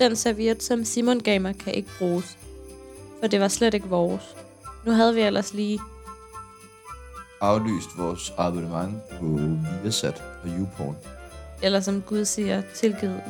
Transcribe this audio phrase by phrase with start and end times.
[0.00, 2.38] Den serviet, som Simon gav mig, kan ikke bruges.
[3.20, 4.36] For det var slet ikke vores.
[4.86, 5.80] Nu havde vi ellers lige...
[7.40, 9.40] Aflyst vores abonnement på
[9.82, 10.96] Viasat og YouPorn.
[11.62, 13.22] Eller som Gud siger, tilgivet.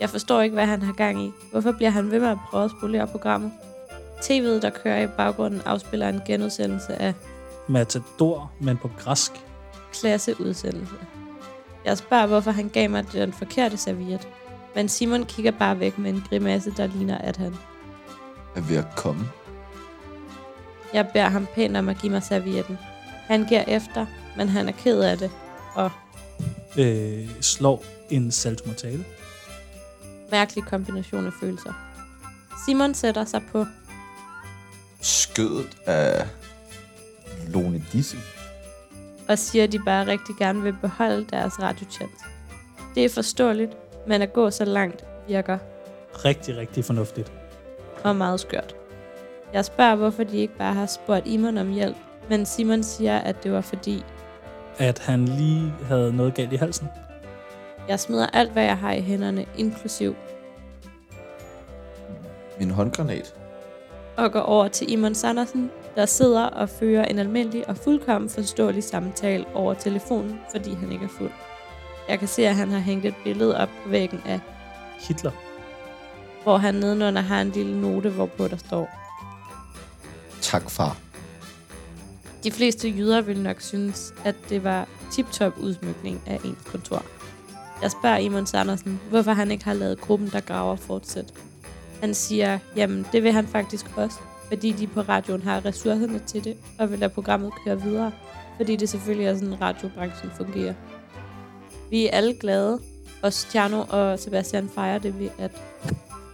[0.00, 1.32] Jeg forstår ikke, hvad han har gang i.
[1.50, 3.52] Hvorfor bliver han ved med at prøve at spolere programmet?
[4.20, 7.14] TV'et, der kører i baggrunden, afspiller en genudsendelse af
[7.68, 9.32] Matador, men på græsk.
[9.92, 10.94] klasseudsendelse.
[11.84, 14.28] Jeg spørger, hvorfor han gav mig den forkerte serviet.
[14.74, 17.56] Men Simon kigger bare væk med en grimasse, der ligner, at han...
[18.56, 19.28] Er ved at komme.
[20.94, 22.78] Jeg beder ham pænt om at give mig servietten.
[23.26, 24.06] Han giver efter,
[24.36, 25.30] men han er ked af det.
[25.74, 25.90] Og
[26.78, 29.04] Øh, slår en salto mortale.
[30.30, 31.72] mærkelig kombination af følelser.
[32.66, 33.66] Simon sætter sig på
[35.00, 36.26] Skødet af
[37.48, 38.22] Lone Dissing.
[39.28, 42.12] og siger, at de bare rigtig gerne vil beholde deres radiotjent.
[42.94, 43.72] Det er forståeligt,
[44.06, 45.58] men at gå så langt virker
[46.24, 47.32] Rigtig, rigtig fornuftigt.
[48.04, 48.76] og meget skørt.
[49.52, 51.96] Jeg spørger, hvorfor de ikke bare har spurgt Imon om hjælp,
[52.30, 54.04] men Simon siger, at det var fordi,
[54.78, 56.88] At han lige havde noget galt i halsen.
[57.88, 60.14] jeg smider alt, hvad jeg har i hænderne, inklusiv,
[62.58, 63.34] Min håndgranat.
[64.16, 68.84] og går over til Imon Sandersen, der sidder og fører en almindelig og fuldkommen forståelig
[68.84, 71.30] samtale over telefonen, fordi han ikke er fuld.
[72.08, 74.40] Jeg kan se, at han har hængt et billede op på væggen af,
[75.08, 75.30] Hitler.
[76.42, 78.88] hvor han nedenunder har en lille note, hvorpå der står,
[80.42, 80.96] Tak, far.
[82.44, 87.02] De fleste jyder vil nok synes, at det var tip-top udsmykning af ens kontor.
[87.82, 91.32] Jeg spørger Imon Sandersen, hvorfor han ikke har lavet gruppen, der graver fortsæt.
[92.00, 94.16] Han siger, jamen det vil han faktisk også,
[94.48, 98.12] fordi de på radioen har ressourcerne til det, og vil lade programmet køre videre,
[98.56, 100.74] fordi det selvfølgelig er sådan, radiobranchen fungerer.
[101.92, 102.80] Vi er alle glade,
[103.22, 105.50] og Tjerno og Sebastian fejrer det ved, at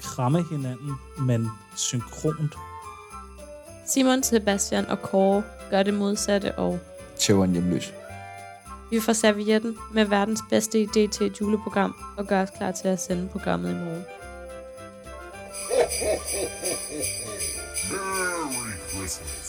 [0.02, 2.54] Kramme hinanden, men synkront.
[3.86, 6.78] Simon, Sebastian og Kåre gør det modsatte, og
[7.16, 7.92] Tæver en hjemløs.
[8.90, 12.88] Vi får servietten med verdens bedste idé til et juleprogram og gør os klar til
[12.88, 14.04] at sende programmet i morgen.
[17.90, 19.47] Merry Christmas.